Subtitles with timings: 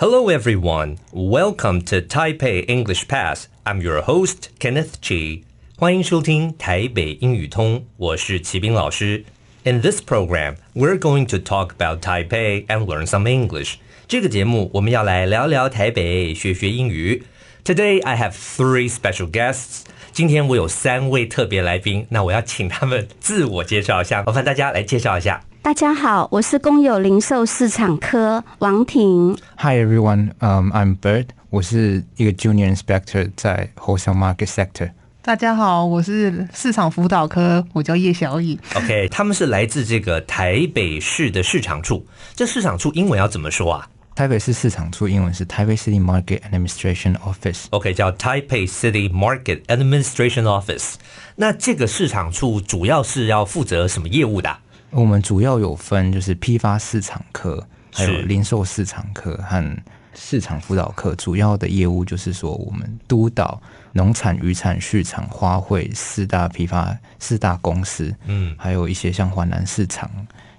[0.00, 0.98] Hello, everyone.
[1.12, 3.48] Welcome to Taipei English Pass.
[3.64, 5.42] I'm your host, Kenneth Chi.
[5.78, 9.24] 欢迎收听台北英语通，我是齐斌老师。
[9.64, 13.76] In this program, we're going to talk about Taipei and learn some English.
[14.06, 17.24] 这个节目我们要来聊聊台北，学学英语。
[17.64, 19.82] Today I have three special guests.
[20.12, 25.42] 今天我有三位特别来宾，那我要请他们自我介绍一下，麻烦大家来介绍一下。
[25.63, 29.37] 大家好，我是公有零售市场科王婷。
[29.57, 31.27] Hi everyone, um, I'm Bird.
[31.51, 34.89] 我是一个 Junior Inspector 在 Wholesale Market Sector。
[35.21, 38.57] 大家好，我是市场辅导科，我叫叶小颖。
[38.73, 42.07] OK，他们是来自这个台北市的市场处。
[42.33, 43.87] 这市场处英文要怎么说啊？
[44.15, 47.65] 台北市市场处英文是台北 City Market Administration Office。
[47.69, 50.95] OK，叫 Taipei City Market Administration Office。
[51.35, 54.57] 那这个市场处主要是要负责什么业务的？
[54.91, 59.77] 我们主要有分，就是批发市场科，还有零售市场科和
[60.13, 61.15] 市场辅导科。
[61.15, 63.61] 主要的业务就是说，我们督导
[63.93, 70.11] 农产、渔产、畜产、花卉四大批发四大公司，嗯，还有一些像华南市场、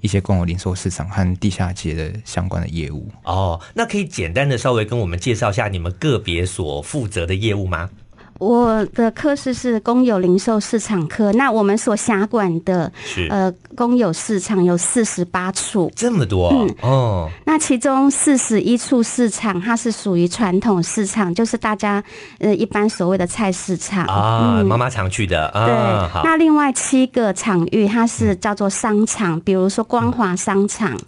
[0.00, 3.10] 一些公有零售市场和地下街的相关的业务。
[3.24, 7.90] 哦，那可以简单的稍微跟我们介绍一下你们个别所负责的业务吗？
[8.40, 13.28] 我的科室是公有零售市场科，那我们所辖管的是。
[13.30, 16.74] 呃公有市场有四十八处，这么多，嗯。
[16.82, 22.02] 哦，那其中四十一处市场它是属于传统市场，就是大家
[22.40, 24.04] 呃一般所谓的菜市场。
[24.06, 26.22] 啊，妈妈常去的，啊、对。
[26.24, 30.98] 那另外七个场域它是叫做商场，嗯、比如说光华商场。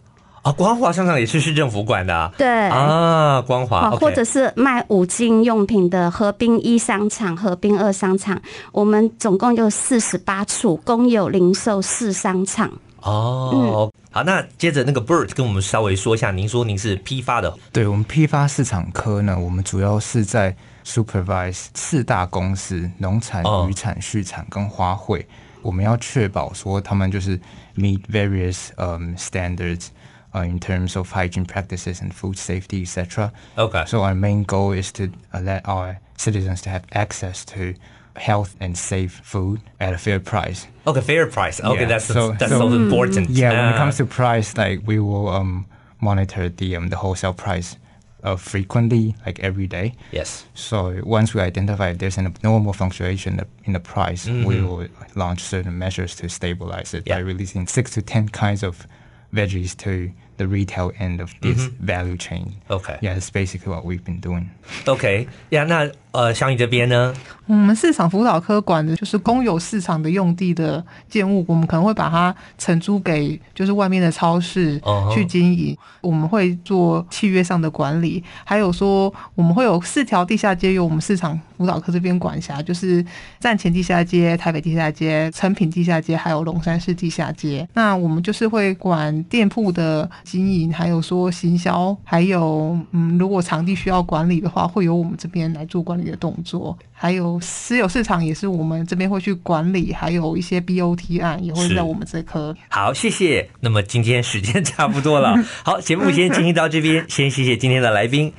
[0.42, 2.32] 啊，光华商场也是市政府管的啊。
[2.36, 8.42] 对啊，光华，或者是卖五金用品的河滨一商场、河滨二商场，
[8.72, 12.68] 我们总共有四十八处公有零售市商场。
[13.02, 20.54] 哦，嗯、好，那接着那个 Bert 跟我们稍微说一下，您说您是批发的，对，我们批发市场科呢，我们主要是在
[20.84, 25.24] supervise 四大公司农产、渔产、畜产跟花卉，
[25.62, 27.38] 我们要确保说他们就是
[27.76, 29.86] meet various um standards。
[30.34, 33.30] Uh, in terms of hygiene practices and food safety, etc.
[33.58, 33.84] Okay.
[33.86, 37.74] So our main goal is to uh, let our citizens to have access to
[38.16, 40.66] health and safe food at a fair price.
[40.86, 41.60] Okay, fair price.
[41.60, 41.86] Okay, yeah.
[41.86, 43.28] that's so, that's so, so important.
[43.28, 45.66] Yeah, uh, when it comes to price, like we will um,
[46.00, 47.76] monitor the um, the wholesale price
[48.22, 49.94] uh, frequently, like every day.
[50.12, 50.46] Yes.
[50.54, 54.46] So once we identify if there's an abnormal fluctuation in the price, mm -hmm.
[54.46, 57.18] we will launch certain measures to stabilize it yeah.
[57.18, 58.86] by releasing six to ten kinds of
[59.32, 62.52] veggies to the retail end of this value chain.
[62.68, 62.98] Okay.
[63.00, 64.46] Yeah, that's basically what we've been doing.
[64.86, 65.26] Okay.
[65.50, 67.14] Yeah, 那呃，小颖这边呢？
[67.46, 74.80] 我们市场辅导科管的就是公有市场的用地的建物，我们可能会把它承租给就是外面的超市
[75.14, 75.74] 去经营。
[75.74, 75.80] Uh huh.
[76.02, 83.04] 我们会做契约上的管理，还有说我们会有四条地下街由我们市场辅导科这边管辖，就是
[83.40, 87.66] 站前地下街、台北地下街、成品地下街，还有龙山市地下街。
[87.72, 96.02] 那我们就是会管店铺的经营，还有说行销，还有嗯，如果场地需要管理的话，会由我们这边来做管理。
[96.02, 102.54] 的动作，还有私有市场也是我们这边会去管理，还有一些 BOT 案也会在我们这科。
[102.68, 103.48] 好，谢谢。
[103.60, 108.32] 那么今天时间差不多了，好，节目先进行到这边，先谢谢今天的来宾。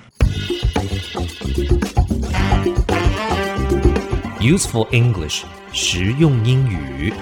[4.39, 7.13] Useful English，实用英语。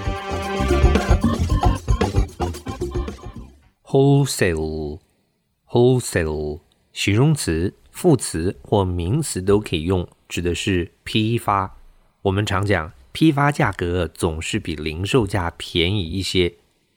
[3.91, 6.61] Wholesale，wholesale，
[6.93, 10.07] 形容词、副词或名词都可以用。
[10.29, 11.75] 指的是批发，
[12.21, 16.53] 我们常讲批发价格总是比零售价便宜一些。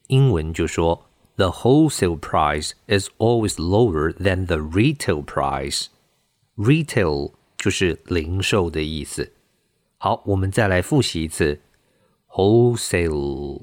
[0.06, 5.86] 英文就说 The wholesale price is always lower than the retail price.
[6.56, 9.32] Retail 就是零售的意思。
[9.98, 11.60] 好，我们再来复习一次
[12.28, 13.62] wholesale。